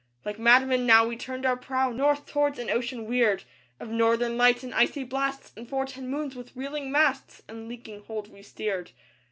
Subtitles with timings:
[0.25, 3.43] Like madmen now we turned our prow North, towards an ocean weird
[3.79, 8.05] Of Northern Lights and icy blasts; And for ten moons with reeling masts And leaking
[8.05, 8.93] hold we steered.